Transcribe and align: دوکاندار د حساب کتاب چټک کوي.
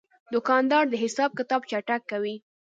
دوکاندار 0.33 0.83
د 0.89 0.93
حساب 1.03 1.31
کتاب 1.39 1.61
چټک 1.69 2.01
کوي. 2.11 2.35